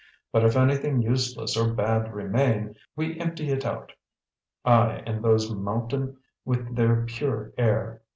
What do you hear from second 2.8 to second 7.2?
we empty it out I and those mountain' with their